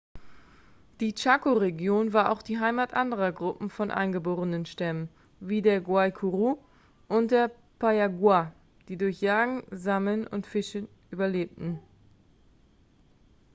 [0.99, 6.57] die chaco-region war auch die heimat anderer gruppen von eingeborenenstämmen wie der guaycurú
[7.07, 8.51] und der payaguá
[8.87, 11.79] die durch jagen sammeln und fischen überlebten.x